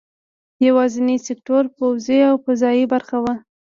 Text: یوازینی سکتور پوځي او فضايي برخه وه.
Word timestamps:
یوازینی 0.67 1.17
سکتور 1.27 1.63
پوځي 1.77 2.19
او 2.29 2.35
فضايي 2.45 2.85
برخه 2.93 3.17
وه. 3.23 3.33